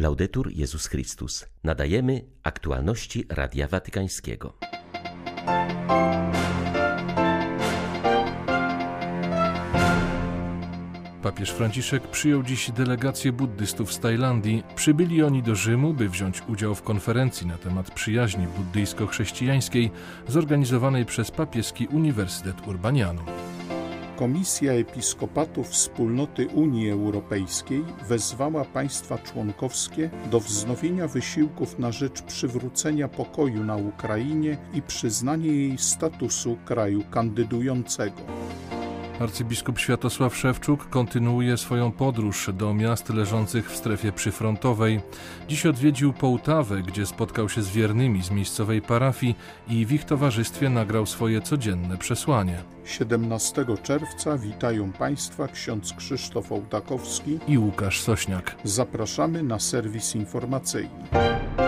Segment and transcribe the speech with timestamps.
[0.00, 1.46] Laudetur Jezus Chrystus.
[1.64, 4.54] Nadajemy aktualności Radia Watykańskiego.
[11.22, 14.62] Papież Franciszek przyjął dziś delegację buddystów z Tajlandii.
[14.74, 19.90] Przybyli oni do Rzymu, by wziąć udział w konferencji na temat przyjaźni buddyjsko-chrześcijańskiej
[20.28, 23.26] zorganizowanej przez papieski Uniwersytet Urbanianum.
[24.20, 33.64] Komisja Episkopatów Wspólnoty Unii Europejskiej wezwała państwa członkowskie do wznowienia wysiłków na rzecz przywrócenia pokoju
[33.64, 38.22] na Ukrainie i przyznania jej statusu kraju kandydującego.
[39.20, 45.00] Arcybiskup Światosław Szewczuk kontynuuje swoją podróż do miast leżących w strefie przyfrontowej.
[45.48, 49.34] Dziś odwiedził Połtawę, gdzie spotkał się z wiernymi z miejscowej parafii
[49.68, 52.62] i w ich towarzystwie nagrał swoje codzienne przesłanie.
[52.84, 58.56] 17 czerwca witają Państwa ksiądz Krzysztof Ołtakowski i Łukasz Sośniak.
[58.64, 61.59] Zapraszamy na serwis informacyjny.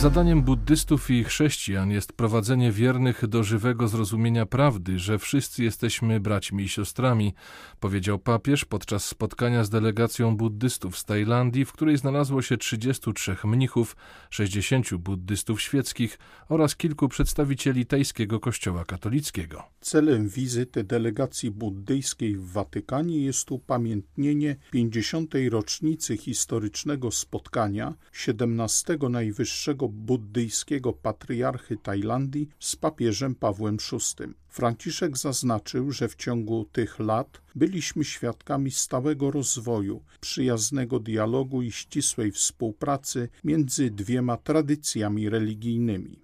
[0.00, 6.64] Zadaniem buddystów i chrześcijan jest prowadzenie wiernych do żywego zrozumienia prawdy, że wszyscy jesteśmy braćmi
[6.64, 7.34] i siostrami,
[7.80, 13.96] powiedział papież podczas spotkania z delegacją buddystów z Tajlandii, w której znalazło się 33 mnichów,
[14.30, 16.18] 60 buddystów świeckich
[16.48, 19.62] oraz kilku przedstawicieli tajskiego kościoła katolickiego.
[19.80, 25.34] Celem wizyty delegacji buddyjskiej w Watykanie jest upamiętnienie 50.
[25.50, 34.34] rocznicy historycznego spotkania 17 najwyższego buddyjskiego patriarchy Tajlandii z papieżem Pawłem VI.
[34.48, 42.32] Franciszek zaznaczył, że w ciągu tych lat byliśmy świadkami stałego rozwoju, przyjaznego dialogu i ścisłej
[42.32, 46.22] współpracy między dwiema tradycjami religijnymi.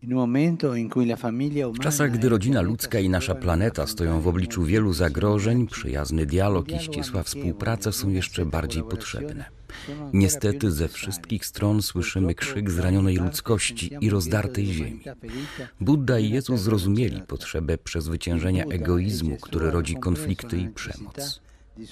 [1.72, 6.68] W czasach, gdy rodzina ludzka i nasza planeta stoją w obliczu wielu zagrożeń, przyjazny dialog
[6.72, 9.61] i ścisła współpraca są jeszcze bardziej potrzebne.
[10.12, 15.00] Niestety ze wszystkich stron słyszymy krzyk zranionej ludzkości i rozdartej ziemi.
[15.80, 21.40] Buddha i Jezus zrozumieli potrzebę przezwyciężenia egoizmu, który rodzi konflikty i przemoc.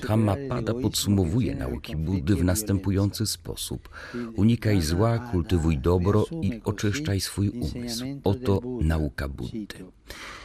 [0.03, 3.89] Dhammapada podsumowuje nauki Buddy w następujący sposób.
[4.37, 8.05] Unikaj zła, kultywuj dobro i oczyszczaj swój umysł.
[8.25, 9.67] Oto nauka Buddy.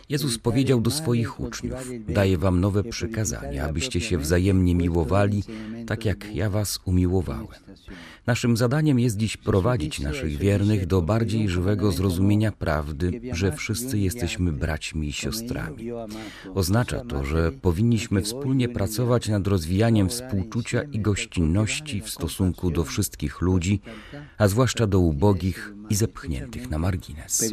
[0.10, 5.44] Jezus powiedział do swoich uczniów: Daję wam nowe przykazania, abyście się wzajemnie miłowali,
[5.88, 7.48] tak jak ja was umiłowałem.
[8.28, 14.52] Naszym zadaniem jest dziś prowadzić naszych wiernych do bardziej żywego zrozumienia prawdy, że wszyscy jesteśmy
[14.52, 15.92] braćmi i siostrami.
[16.54, 23.42] Oznacza to, że powinniśmy wspólnie pracować nad rozwijaniem współczucia i gościnności w stosunku do wszystkich
[23.42, 23.82] ludzi,
[24.38, 27.44] a zwłaszcza do ubogich i zepchniętych na margines.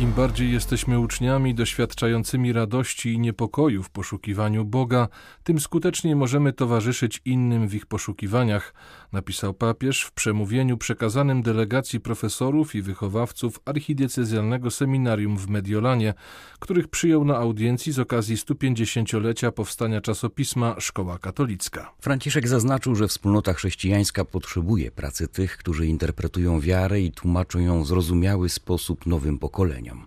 [0.00, 5.08] Im bardziej jesteśmy uczniami doświadczającymi radości i niepokoju w poszukiwaniu Boga,
[5.44, 8.74] tym skuteczniej możemy towarzyszyć innym w ich poszukiwaniach,
[9.16, 16.14] napisał papież w przemówieniu przekazanym delegacji profesorów i wychowawców archidiecezjalnego seminarium w Mediolanie,
[16.58, 21.92] których przyjął na audiencji z okazji 150-lecia powstania czasopisma Szkoła Katolicka.
[22.00, 27.86] Franciszek zaznaczył, że wspólnota chrześcijańska potrzebuje pracy tych, którzy interpretują wiarę i tłumaczą ją w
[27.86, 30.06] zrozumiały sposób nowym pokoleniom.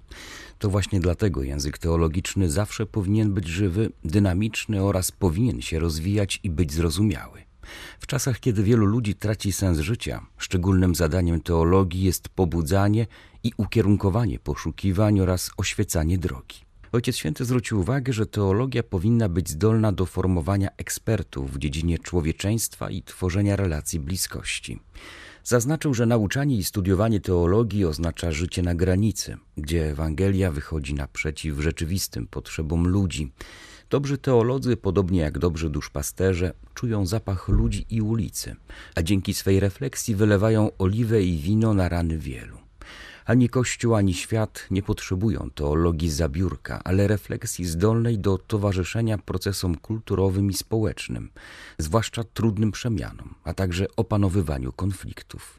[0.59, 6.49] To właśnie dlatego język teologiczny zawsze powinien być żywy, dynamiczny oraz powinien się rozwijać i
[6.49, 7.48] być zrozumiały.
[7.99, 13.07] W czasach, kiedy wielu ludzi traci sens życia, szczególnym zadaniem teologii jest pobudzanie
[13.43, 16.69] i ukierunkowanie poszukiwań oraz oświecanie drogi.
[16.91, 22.89] Ojciec Święty zwrócił uwagę, że teologia powinna być zdolna do formowania ekspertów w dziedzinie człowieczeństwa
[22.89, 24.79] i tworzenia relacji bliskości.
[25.43, 32.27] Zaznaczył, że nauczanie i studiowanie teologii oznacza życie na granicy, gdzie Ewangelia wychodzi naprzeciw rzeczywistym
[32.27, 33.31] potrzebom ludzi.
[33.89, 38.55] Dobrzy teolodzy, podobnie jak dobrzy duszpasterze, czują zapach ludzi i ulicy,
[38.95, 42.57] a dzięki swej refleksji wylewają oliwę i wino na rany wielu.
[43.25, 50.49] Ani Kościół, ani świat nie potrzebują teologii zabiórka, ale refleksji zdolnej do towarzyszenia procesom kulturowym
[50.49, 51.29] i społecznym,
[51.77, 55.58] zwłaszcza trudnym przemianom, a także opanowywaniu konfliktów.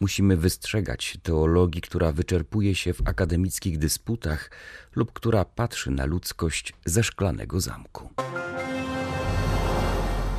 [0.00, 4.50] Musimy wystrzegać teologii, która wyczerpuje się w akademickich dysputach
[4.96, 8.10] lub która patrzy na ludzkość ze szklanego zamku.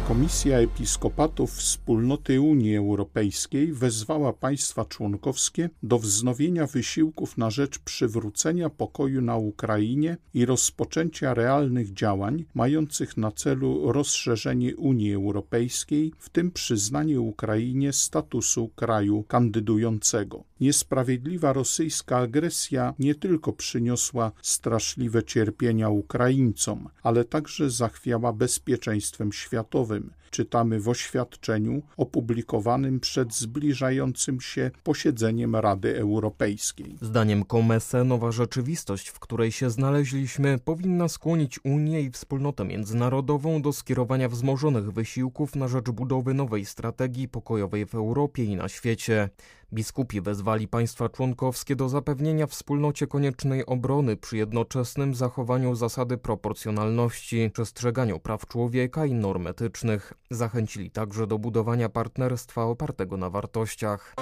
[0.07, 9.21] Komisja Episkopatów Wspólnoty Unii Europejskiej wezwała państwa członkowskie do wznowienia wysiłków na rzecz przywrócenia pokoju
[9.21, 17.21] na Ukrainie i rozpoczęcia realnych działań mających na celu rozszerzenie Unii Europejskiej, w tym przyznanie
[17.21, 20.43] Ukrainie statusu kraju kandydującego.
[20.59, 30.13] Niesprawiedliwa rosyjska agresja nie tylko przyniosła straszliwe cierpienia Ukraińcom, ale także zachwiała bezpieczeństwem światowym duchowym,
[30.31, 36.97] czytamy w oświadczeniu opublikowanym przed zbliżającym się posiedzeniem Rady Europejskiej.
[37.01, 43.73] Zdaniem Komese nowa rzeczywistość, w której się znaleźliśmy, powinna skłonić Unię i wspólnotę międzynarodową do
[43.73, 49.29] skierowania wzmożonych wysiłków na rzecz budowy nowej strategii pokojowej w Europie i na świecie.
[49.73, 58.19] Biskupi wezwali państwa członkowskie do zapewnienia wspólnocie koniecznej obrony przy jednoczesnym zachowaniu zasady proporcjonalności, przestrzeganiu
[58.19, 60.13] praw człowieka i norm etycznych.
[60.29, 64.15] Zachęcili także do budowania partnerstwa opartego na wartościach.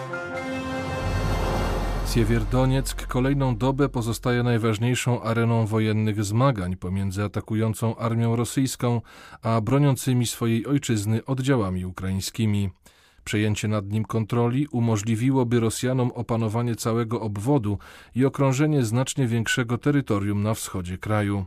[2.14, 9.02] Siewierdonieck kolejną dobę pozostaje najważniejszą areną wojennych zmagań pomiędzy atakującą armią rosyjską
[9.42, 12.70] a broniącymi swojej ojczyzny oddziałami ukraińskimi.
[13.24, 17.78] Przejęcie nad nim kontroli umożliwiłoby Rosjanom opanowanie całego obwodu
[18.16, 21.46] i okrążenie znacznie większego terytorium na wschodzie kraju.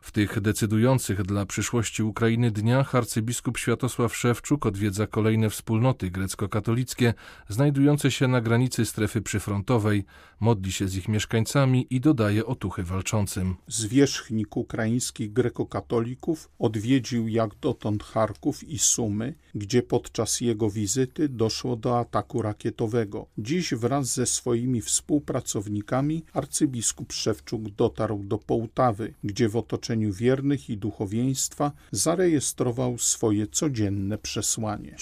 [0.00, 7.14] W tych decydujących dla przyszłości Ukrainy dniach arcybiskup Światosław Szewczuk odwiedza kolejne wspólnoty grecko-katolickie
[7.48, 10.04] znajdujące się na granicy strefy przyfrontowej,
[10.40, 13.54] modli się z ich mieszkańcami i dodaje otuchy walczącym.
[13.68, 21.98] Zwierzchnik ukraińskich grekokatolików odwiedził jak dotąd Charków i Sumy, gdzie podczas jego wizyty doszło do
[21.98, 23.26] ataku rakietowego.
[23.38, 30.70] Dziś wraz ze swoimi współpracownikami arcybiskup Szewczuk dotarł do Połtawy, gdzie w otoczeniu otoczeniu wiernych
[30.70, 34.96] i duchowieństwa zarejestrował swoje codzienne przesłanie.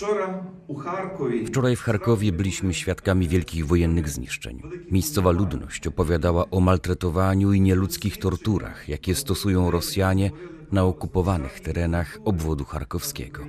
[1.47, 4.63] Wczoraj w Charkowie byliśmy świadkami wielkich wojennych zniszczeń.
[4.91, 10.31] Miejscowa ludność opowiadała o maltretowaniu i nieludzkich torturach, jakie stosują Rosjanie
[10.73, 13.43] na okupowanych terenach obwodu charkowskiego.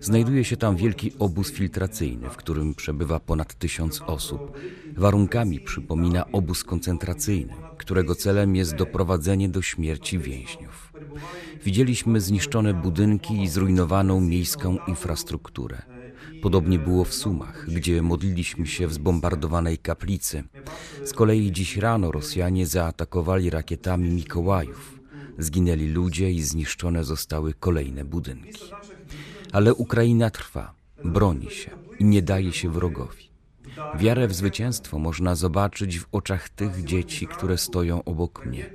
[0.00, 4.58] Znajduje się tam wielki obóz filtracyjny, w którym przebywa ponad tysiąc osób.
[4.96, 10.92] Warunkami przypomina obóz koncentracyjny, którego celem jest doprowadzenie do śmierci więźniów.
[11.64, 15.82] Widzieliśmy zniszczone budynki i zrujnowaną miejską infrastrukturę.
[16.42, 20.44] Podobnie było w Sumach, gdzie modliliśmy się w zbombardowanej kaplicy.
[21.04, 24.95] Z kolei dziś rano Rosjanie zaatakowali rakietami Mikołajów.
[25.38, 28.64] Zginęli ludzie i zniszczone zostały kolejne budynki.
[29.52, 30.74] Ale Ukraina trwa,
[31.04, 33.26] broni się i nie daje się wrogowi.
[33.98, 38.70] Wiarę w zwycięstwo można zobaczyć w oczach tych dzieci, które stoją obok mnie.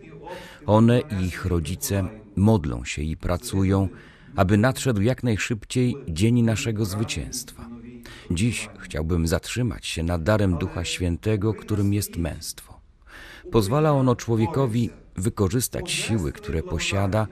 [0.66, 3.90] One i ich rodzice modlą się i pracują,
[4.36, 7.70] aby nadszedł jak najszybciej dzień naszego zwycięstwa.
[8.32, 12.82] Dziś chciałbym zatrzymać się nad darem Ducha Świętego, którym jest męstwo.
[13.52, 14.90] Pozwala ono człowiekowi
[15.22, 17.28] wykorzystać siły, które posiada,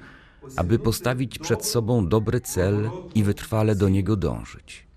[0.55, 4.87] aby postawić przed sobą dobry cel i wytrwale do niego dążyć.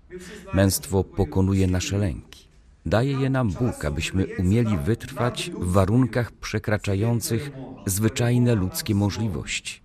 [0.53, 2.43] Męstwo pokonuje nasze lęki.
[2.85, 7.51] Daje je nam Bóg, abyśmy umieli wytrwać w warunkach przekraczających
[7.85, 9.81] zwyczajne ludzkie możliwości.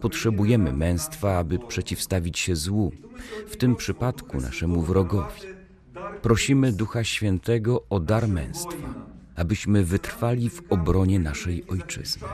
[0.00, 2.92] Potrzebujemy męstwa, aby przeciwstawić się złu,
[3.46, 5.40] w tym przypadku naszemu wrogowi.
[6.22, 9.07] Prosimy Ducha Świętego o dar męstwa,
[9.38, 12.28] abyśmy wytrwali w obronie naszej ojczyzny.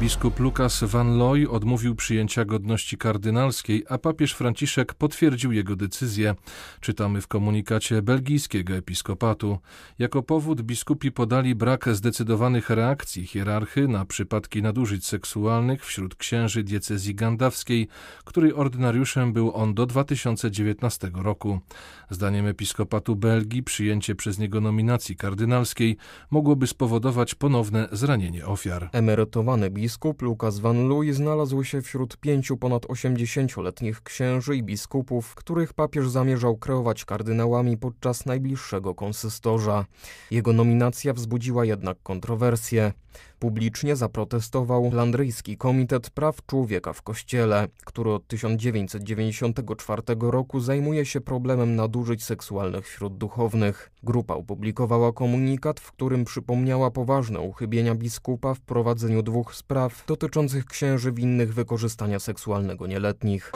[0.00, 6.34] Biskup Lukas van Looy odmówił przyjęcia godności kardynalskiej, a papież Franciszek potwierdził jego decyzję.
[6.80, 9.58] Czytamy w komunikacie belgijskiego episkopatu.
[9.98, 17.14] Jako powód biskupi podali brak zdecydowanych reakcji hierarchy na przypadki nadużyć seksualnych wśród księży diecezji
[17.14, 17.88] gandawskiej,
[18.24, 21.60] której ordynariuszem był on do 2019 roku.
[22.10, 25.96] Zdaniem episkopatu Belgii przyjęcie przez niego nominacji kardynalskiej
[26.30, 28.88] mogłoby spowodować ponowne zranienie ofiar.
[28.92, 35.34] Emerytowany biskup biskup Lukas van Looy znalazł się wśród pięciu ponad 80-letnich księży i biskupów,
[35.34, 39.84] których papież zamierzał kreować kardynałami podczas najbliższego konsystorza.
[40.30, 42.92] Jego nominacja wzbudziła jednak kontrowersje.
[43.40, 51.76] Publicznie zaprotestował Flandryjski Komitet Praw Człowieka w Kościele, który od 1994 roku zajmuje się problemem
[51.76, 53.90] nadużyć seksualnych wśród duchownych.
[54.02, 61.12] Grupa opublikowała komunikat, w którym przypomniała poważne uchybienia biskupa w prowadzeniu dwóch spraw dotyczących księży
[61.12, 63.52] winnych wykorzystania seksualnego nieletnich.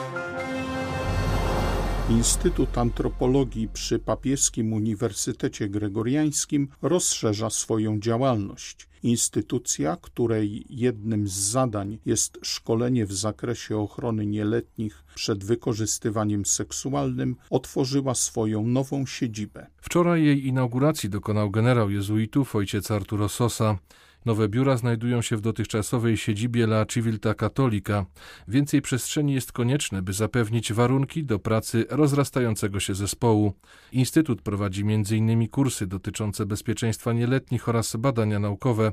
[2.09, 8.87] Instytut Antropologii przy Papieskim Uniwersytecie Gregoriańskim rozszerza swoją działalność.
[9.05, 18.15] Instytucja, której jednym z zadań jest szkolenie w zakresie ochrony nieletnich przed wykorzystywaniem seksualnym, otworzyła
[18.15, 19.67] swoją nową siedzibę.
[19.81, 23.77] Wczoraj jej inauguracji dokonał generał jezuitów ojciec Arturo Sosa.
[24.25, 28.05] Nowe biura znajdują się w dotychczasowej siedzibie La Civilta Cattolica.
[28.47, 33.53] Więcej przestrzeni jest konieczne, by zapewnić warunki do pracy rozrastającego się zespołu.
[33.91, 35.47] Instytut prowadzi m.in.
[35.47, 38.91] kursy dotyczące bezpieczeństwa nieletnich oraz badania naukowe.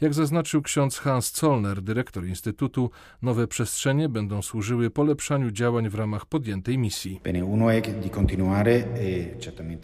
[0.00, 2.90] Jak zaznaczył ksiądz Hans Zollner, dyrektor Instytutu,
[3.22, 7.20] nowe przestrzenie będą służyły polepszaniu działań w ramach podjętej misji.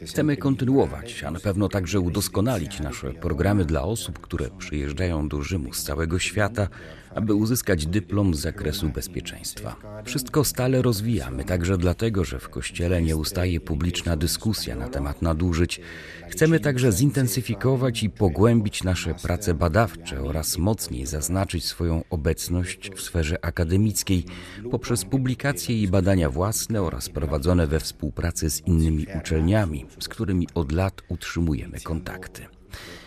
[0.06, 4.89] Chcemy kontynuować, a na pewno także udoskonalić nasze programy dla osób, które przyjeżdżają
[5.28, 6.68] do Rzymu z całego świata,
[7.14, 9.76] aby uzyskać dyplom z zakresu bezpieczeństwa.
[10.04, 15.80] Wszystko stale rozwijamy, także dlatego, że w Kościele nie ustaje publiczna dyskusja na temat nadużyć.
[16.28, 23.44] Chcemy także zintensyfikować i pogłębić nasze prace badawcze oraz mocniej zaznaczyć swoją obecność w sferze
[23.44, 24.24] akademickiej
[24.70, 30.72] poprzez publikacje i badania własne oraz prowadzone we współpracy z innymi uczelniami, z którymi od
[30.72, 32.59] lat utrzymujemy kontakty.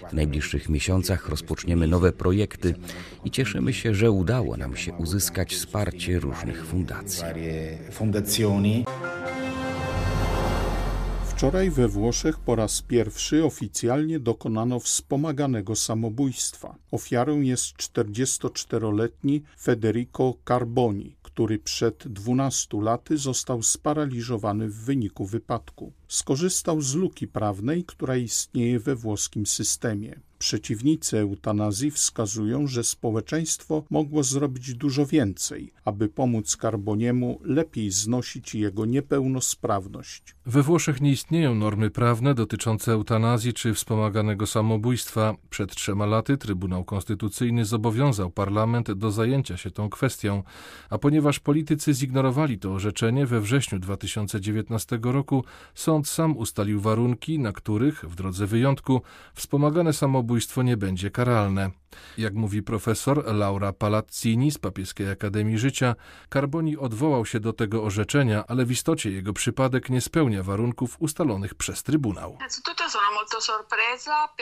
[0.09, 2.75] W najbliższych miesiącach rozpoczniemy nowe projekty
[3.25, 7.23] i cieszymy się, że udało nam się uzyskać wsparcie różnych fundacji.
[11.43, 16.75] Wczoraj we Włoszech po raz pierwszy oficjalnie dokonano wspomaganego samobójstwa.
[16.91, 25.91] Ofiarą jest 44-letni Federico Carboni, który przed 12 laty został sparaliżowany w wyniku wypadku.
[26.07, 30.19] Skorzystał z luki prawnej, która istnieje we włoskim systemie.
[30.43, 38.85] Przeciwnicy eutanazji wskazują, że społeczeństwo mogło zrobić dużo więcej, aby pomóc Carboniemu lepiej znosić jego
[38.85, 40.35] niepełnosprawność.
[40.45, 45.35] We Włoszech nie istnieją normy prawne dotyczące eutanazji czy wspomaganego samobójstwa.
[45.49, 50.43] Przed trzema laty Trybunał Konstytucyjny zobowiązał parlament do zajęcia się tą kwestią,
[50.89, 55.43] a ponieważ politycy zignorowali to orzeczenie, we wrześniu 2019 roku
[55.75, 59.01] sąd sam ustalił warunki, na których, w drodze wyjątku,
[59.33, 61.71] wspomagane samobójstwo nie będzie karalne.
[62.17, 65.95] Jak mówi profesor Laura Palazzini z Papieskiej Akademii Życia,
[66.33, 71.55] Carboni odwołał się do tego orzeczenia, ale w istocie jego przypadek nie spełnia warunków ustalonych
[71.55, 72.37] przez Trybunał.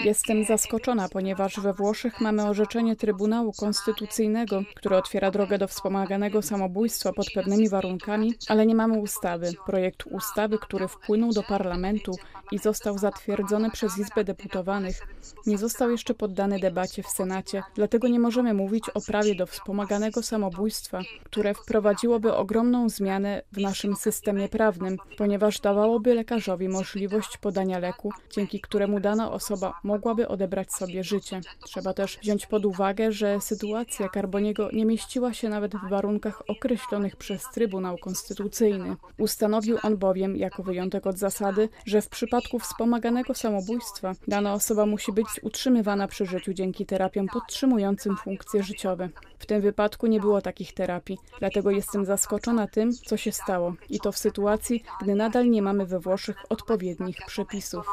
[0.04, 7.14] Jestem zaskoczona, ponieważ we Włoszech mamy orzeczenie Trybunału Konstytucyjnego, które otwiera drogę do wspomaganego samobójstwa
[7.14, 9.52] pod pewnymi warunkami, ale nie mamy ustawy.
[9.66, 12.12] Projekt ustawy, który wpłynął do parlamentu
[12.52, 15.08] i został zatwierdzony przez Izbę Deputowanych,
[15.46, 17.41] nie został jeszcze poddany debacie w Senacie,
[17.76, 23.96] dlatego nie możemy mówić o prawie do wspomaganego samobójstwa, które wprowadziłoby ogromną zmianę w naszym
[23.96, 31.04] systemie prawnym, ponieważ dawałoby lekarzowi możliwość podania leku, dzięki któremu dana osoba mogłaby odebrać sobie
[31.04, 31.42] życie.
[31.66, 37.16] Trzeba też wziąć pod uwagę, że sytuacja Carboniego nie mieściła się nawet w warunkach określonych
[37.16, 38.96] przez Trybunał Konstytucyjny.
[39.18, 45.12] Ustanowił on bowiem, jako wyjątek od zasady, że w przypadku wspomaganego samobójstwa dana osoba musi
[45.12, 49.10] być utrzymywana przy życiu dzięki terapiom podtrzymującym funkcje życiowe.
[49.40, 54.00] W tym wypadku nie było takich terapii, dlatego jestem zaskoczona tym, co się stało i
[54.00, 57.86] to w sytuacji, gdy nadal nie mamy we Włoszech odpowiednich przepisów.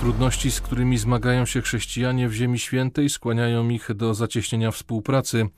[0.00, 5.48] Trudności, z którymi zmagają się chrześcijanie w Ziemi Świętej, skłaniają ich do zacieśnienia współpracy.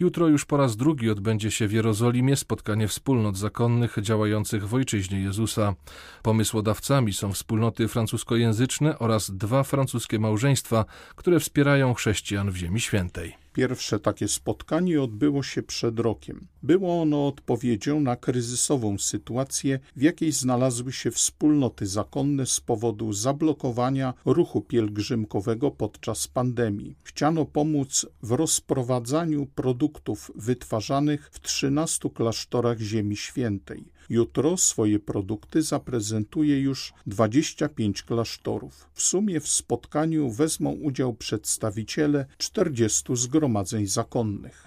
[0.00, 5.20] Jutro już po raz drugi odbędzie się w Jerozolimie spotkanie wspólnot zakonnych działających w ojczyźnie
[5.20, 5.74] Jezusa.
[6.22, 10.84] Pomysłodawcami są wspólnoty francuskojęzyczne oraz dwa francuskie małżeństwa,
[11.16, 13.47] które wspierają chrześcijan w Ziemi Świętej.
[13.58, 16.46] Pierwsze takie spotkanie odbyło się przed rokiem.
[16.62, 24.14] Było ono odpowiedzią na kryzysową sytuację, w jakiej znalazły się wspólnoty zakonne z powodu zablokowania
[24.24, 26.96] ruchu pielgrzymkowego podczas pandemii.
[27.02, 33.84] Chciano pomóc w rozprowadzaniu produktów wytwarzanych w 13 klasztorach Ziemi Świętej.
[34.10, 38.90] Jutro swoje produkty zaprezentuje już 25 klasztorów.
[38.92, 44.64] W sumie w spotkaniu wezmą udział przedstawiciele 40 zgromadzeń zakonnych.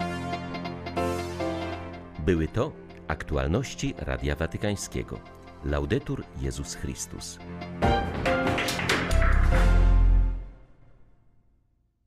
[2.26, 2.74] Były to
[3.08, 5.20] aktualności Radia Watykańskiego.
[5.66, 7.40] Laudetur Jezus Chrystus.